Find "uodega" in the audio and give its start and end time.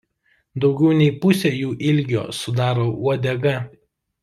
2.95-3.57